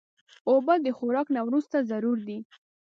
[0.49, 2.37] اوبه د خوراک نه وروسته ضرور دي.